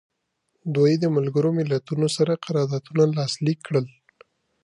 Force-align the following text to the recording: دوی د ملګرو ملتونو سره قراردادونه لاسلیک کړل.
دوی 0.75 0.93
د 0.99 1.05
ملګرو 1.15 1.49
ملتونو 1.59 2.07
سره 2.17 2.41
قراردادونه 2.45 3.03
لاسلیک 3.17 3.59
کړل. 3.67 3.85